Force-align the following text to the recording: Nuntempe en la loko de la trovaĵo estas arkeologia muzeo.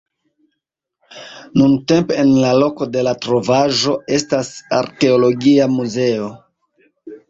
Nuntempe 1.61 2.17
en 2.25 2.33
la 2.47 2.55
loko 2.63 2.89
de 2.97 3.05
la 3.11 3.15
trovaĵo 3.29 3.97
estas 4.19 4.53
arkeologia 4.83 5.73
muzeo. 5.81 6.37